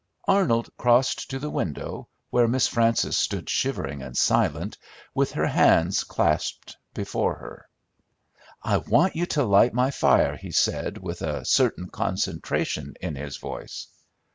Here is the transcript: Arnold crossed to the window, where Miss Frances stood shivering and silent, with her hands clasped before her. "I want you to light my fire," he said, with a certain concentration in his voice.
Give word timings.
Arnold 0.27 0.71
crossed 0.77 1.29
to 1.29 1.37
the 1.37 1.51
window, 1.51 2.07
where 2.31 2.47
Miss 2.47 2.67
Frances 2.67 3.15
stood 3.15 3.51
shivering 3.51 4.01
and 4.01 4.17
silent, 4.17 4.79
with 5.13 5.33
her 5.33 5.45
hands 5.45 6.03
clasped 6.03 6.75
before 6.95 7.35
her. 7.35 7.69
"I 8.63 8.77
want 8.77 9.15
you 9.15 9.27
to 9.27 9.43
light 9.43 9.75
my 9.75 9.91
fire," 9.91 10.37
he 10.37 10.49
said, 10.49 10.97
with 10.97 11.21
a 11.21 11.45
certain 11.45 11.87
concentration 11.91 12.95
in 12.99 13.13
his 13.15 13.37
voice. 13.37 13.89